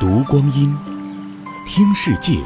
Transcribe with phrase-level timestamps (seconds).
[0.00, 0.72] 读光阴，
[1.66, 2.38] 听世界。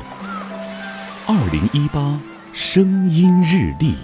[1.27, 2.19] 二零一八
[2.51, 3.95] 声音日历，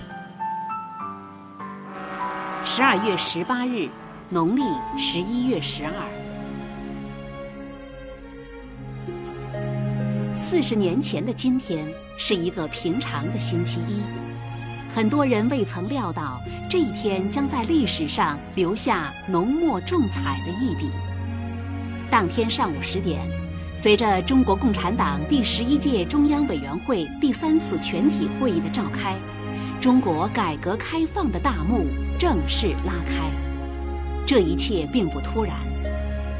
[2.62, 3.88] 十二月十八日，
[4.28, 4.60] 农历
[4.98, 5.92] 十一月十二。
[10.34, 11.86] 四十年前的今天
[12.18, 14.02] 是一个平常的星期一，
[14.94, 16.38] 很多人未曾料到
[16.68, 20.90] 这一天将在历史上留下浓墨重彩的一笔。
[22.10, 23.20] 当天上午十点，
[23.80, 29.16] 随着中国共产党第十一届中央委员会第三次全体会议的召开，
[29.80, 31.86] 中国改革开放的大幕
[32.18, 33.30] 正式拉开。
[34.26, 35.54] 这一切并不突然，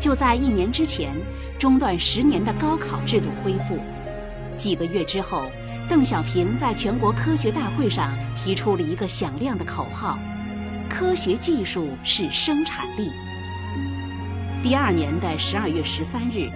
[0.00, 1.14] 就在一年之前，
[1.60, 3.78] 中断十年的高考制度恢复。
[4.56, 5.44] 几个月之后，
[5.88, 10.18] 邓小平在全国科学大会上提出了一个响亮的口号
[10.90, 13.12] ：“科学技术是生产力。”
[14.60, 16.50] 第二年的十二月十三日，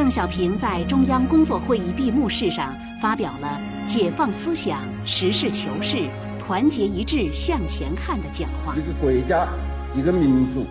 [0.00, 8.74] 邓小平在中央工作会议闭幕式上发表了“解放思想，实事求是，团结一致向前看”的讲话。
[8.74, 9.46] 一个国家，
[9.94, 10.64] 一个民族，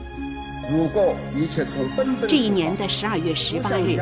[0.71, 2.27] 如果一切从本本。
[2.27, 4.01] 这一年的十二月十八日，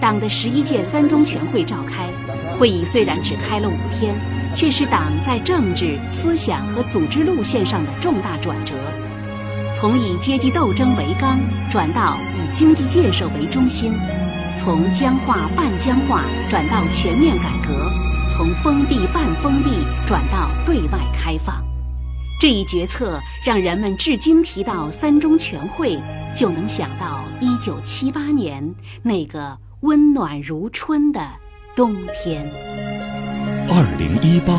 [0.00, 2.08] 党的十一届三中全会召开。
[2.58, 4.16] 会议虽然只开了五天，
[4.56, 8.74] 却是党在政治、思想和组织路线上的重大转折。
[9.84, 11.38] 从以阶级斗争为纲
[11.70, 13.92] 转到以经济建设为中心，
[14.56, 17.92] 从僵化半僵化转到全面改革，
[18.30, 19.68] 从封闭半封闭
[20.06, 21.62] 转到对外开放，
[22.40, 25.98] 这一决策让人们至今提到三中全会，
[26.34, 31.20] 就能想到一九七八年那个温暖如春的
[31.76, 32.50] 冬天。
[33.68, 34.58] 二零一八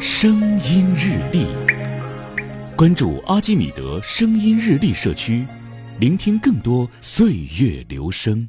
[0.00, 1.48] 声音日历。
[2.78, 5.44] 关注阿基米德声音日历社区，
[5.98, 8.46] 聆听更多岁月流声。